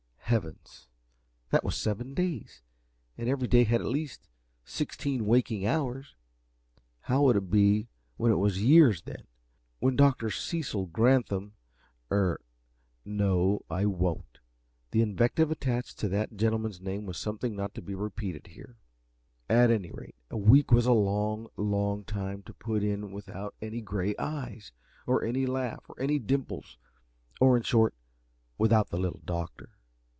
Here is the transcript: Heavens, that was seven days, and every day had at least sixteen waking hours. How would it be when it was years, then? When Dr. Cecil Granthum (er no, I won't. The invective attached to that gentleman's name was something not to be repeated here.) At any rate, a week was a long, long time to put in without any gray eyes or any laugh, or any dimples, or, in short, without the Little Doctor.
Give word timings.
Heavens, 0.31 0.87
that 1.49 1.61
was 1.65 1.75
seven 1.75 2.13
days, 2.13 2.61
and 3.17 3.27
every 3.27 3.49
day 3.49 3.65
had 3.65 3.81
at 3.81 3.87
least 3.87 4.29
sixteen 4.63 5.25
waking 5.25 5.65
hours. 5.67 6.15
How 7.01 7.23
would 7.23 7.35
it 7.35 7.51
be 7.51 7.89
when 8.15 8.31
it 8.31 8.35
was 8.37 8.63
years, 8.63 9.01
then? 9.01 9.27
When 9.79 9.97
Dr. 9.97 10.29
Cecil 10.31 10.87
Granthum 10.87 11.51
(er 12.09 12.39
no, 13.03 13.63
I 13.69 13.85
won't. 13.85 14.39
The 14.91 15.01
invective 15.01 15.51
attached 15.51 15.99
to 15.99 16.07
that 16.07 16.37
gentleman's 16.37 16.79
name 16.79 17.05
was 17.05 17.17
something 17.17 17.53
not 17.53 17.75
to 17.75 17.81
be 17.81 17.93
repeated 17.93 18.47
here.) 18.47 18.77
At 19.49 19.69
any 19.69 19.91
rate, 19.91 20.15
a 20.29 20.37
week 20.37 20.71
was 20.71 20.85
a 20.85 20.93
long, 20.93 21.49
long 21.57 22.05
time 22.05 22.41
to 22.43 22.53
put 22.53 22.83
in 22.83 23.11
without 23.11 23.53
any 23.61 23.81
gray 23.81 24.15
eyes 24.17 24.71
or 25.05 25.25
any 25.25 25.45
laugh, 25.45 25.83
or 25.89 25.99
any 26.01 26.19
dimples, 26.19 26.77
or, 27.41 27.57
in 27.57 27.63
short, 27.63 27.93
without 28.57 28.91
the 28.91 28.97
Little 28.97 29.21
Doctor. 29.25 29.71